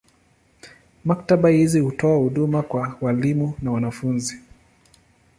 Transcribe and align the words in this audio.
Maktaba 1.05 1.49
hizi 1.49 1.79
hutoa 1.79 2.17
huduma 2.17 2.61
kwa 2.61 2.97
walimu 3.01 3.53
na 3.61 3.71
wanafunzi. 3.71 4.41